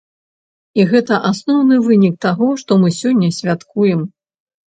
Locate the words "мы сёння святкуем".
2.85-4.01